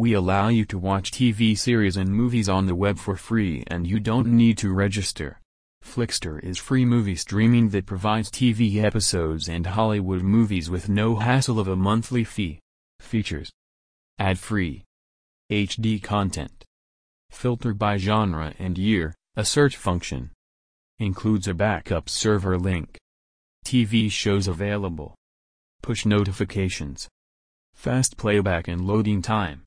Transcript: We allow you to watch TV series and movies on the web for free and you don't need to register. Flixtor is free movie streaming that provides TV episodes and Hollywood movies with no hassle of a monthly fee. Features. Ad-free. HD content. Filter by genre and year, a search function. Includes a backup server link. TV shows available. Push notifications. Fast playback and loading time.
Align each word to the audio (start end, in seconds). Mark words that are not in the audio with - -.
We 0.00 0.14
allow 0.14 0.48
you 0.48 0.64
to 0.64 0.78
watch 0.78 1.10
TV 1.10 1.58
series 1.58 1.98
and 1.98 2.08
movies 2.08 2.48
on 2.48 2.64
the 2.64 2.74
web 2.74 2.96
for 2.96 3.16
free 3.16 3.64
and 3.66 3.86
you 3.86 4.00
don't 4.00 4.28
need 4.28 4.56
to 4.56 4.72
register. 4.72 5.38
Flixtor 5.84 6.42
is 6.42 6.56
free 6.56 6.86
movie 6.86 7.16
streaming 7.16 7.68
that 7.68 7.84
provides 7.84 8.30
TV 8.30 8.82
episodes 8.82 9.46
and 9.46 9.66
Hollywood 9.66 10.22
movies 10.22 10.70
with 10.70 10.88
no 10.88 11.16
hassle 11.16 11.60
of 11.60 11.68
a 11.68 11.76
monthly 11.76 12.24
fee. 12.24 12.60
Features. 12.98 13.50
Ad-free. 14.18 14.84
HD 15.52 16.02
content. 16.02 16.64
Filter 17.30 17.74
by 17.74 17.98
genre 17.98 18.54
and 18.58 18.78
year, 18.78 19.14
a 19.36 19.44
search 19.44 19.76
function. 19.76 20.30
Includes 20.98 21.46
a 21.46 21.52
backup 21.52 22.08
server 22.08 22.58
link. 22.58 22.96
TV 23.66 24.10
shows 24.10 24.48
available. 24.48 25.14
Push 25.82 26.06
notifications. 26.06 27.06
Fast 27.74 28.16
playback 28.16 28.66
and 28.66 28.86
loading 28.86 29.20
time. 29.20 29.64